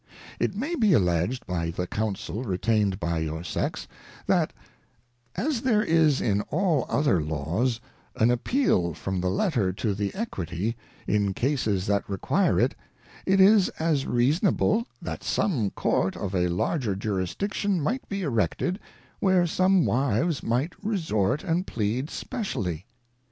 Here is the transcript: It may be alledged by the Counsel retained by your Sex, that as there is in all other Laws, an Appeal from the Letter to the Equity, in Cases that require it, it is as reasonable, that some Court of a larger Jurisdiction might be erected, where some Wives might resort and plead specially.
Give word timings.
It 0.39 0.55
may 0.55 0.73
be 0.73 0.93
alledged 0.93 1.45
by 1.45 1.69
the 1.69 1.85
Counsel 1.85 2.43
retained 2.43 2.99
by 2.99 3.19
your 3.19 3.43
Sex, 3.43 3.87
that 4.25 4.51
as 5.35 5.61
there 5.61 5.83
is 5.83 6.21
in 6.21 6.41
all 6.49 6.87
other 6.89 7.21
Laws, 7.21 7.79
an 8.15 8.31
Appeal 8.31 8.95
from 8.95 9.21
the 9.21 9.29
Letter 9.29 9.71
to 9.73 9.93
the 9.93 10.11
Equity, 10.15 10.75
in 11.05 11.35
Cases 11.35 11.85
that 11.85 12.09
require 12.09 12.59
it, 12.59 12.73
it 13.27 13.39
is 13.39 13.69
as 13.77 14.07
reasonable, 14.07 14.87
that 15.03 15.23
some 15.23 15.69
Court 15.69 16.17
of 16.17 16.33
a 16.33 16.47
larger 16.47 16.95
Jurisdiction 16.95 17.79
might 17.79 18.09
be 18.09 18.23
erected, 18.23 18.79
where 19.19 19.45
some 19.45 19.85
Wives 19.85 20.41
might 20.41 20.73
resort 20.83 21.43
and 21.43 21.67
plead 21.67 22.09
specially. 22.09 22.87